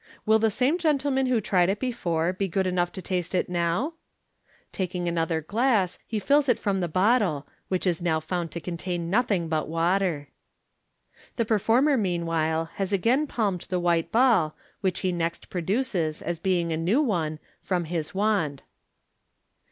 Will 0.25 0.39
the 0.39 0.49
same 0.49 0.79
gentleman 0.79 1.27
who 1.27 1.39
tried 1.39 1.69
it 1.69 1.77
before 1.79 2.33
be 2.33 2.47
good 2.47 2.65
enough 2.65 2.91
to 2.93 3.03
taste 3.03 3.35
it 3.35 3.47
now?" 3.47 3.93
Taking 4.71 5.07
another 5.07 5.41
glass, 5.41 5.99
he 6.07 6.17
fills 6.17 6.49
it 6.49 6.57
from 6.57 6.79
the 6.79 6.87
bottle, 6.87 7.45
which 7.67 7.85
is 7.85 8.01
now 8.01 8.19
found 8.19 8.49
to 8.49 8.59
contain 8.59 9.11
nothing 9.11 9.47
but 9.47 9.67
water. 9.67 10.29
The 11.35 11.45
performer, 11.45 11.97
meanwhile, 11.97 12.71
has 12.77 12.91
again 12.91 13.27
palmed 13.27 13.67
the 13.69 13.79
white 13.79 14.11
ball, 14.11 14.55
which 14.79 15.01
he 15.01 15.11
next 15.11 15.51
produces, 15.51 16.23
as 16.23 16.39
being 16.39 16.71
a 16.73 16.77
new 16.77 17.03
one, 17.03 17.37
from 17.61 17.83
his 17.83 18.11
wand. 18.15 18.63